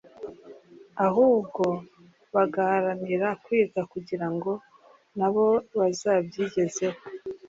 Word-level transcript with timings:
ahubwo 1.05 1.63
bagaharanira 2.33 3.27
kwiga 3.43 3.81
kugira 3.91 4.27
ngo 4.33 4.51
nabo 5.17 5.45
bazabyigezeho 5.77 6.99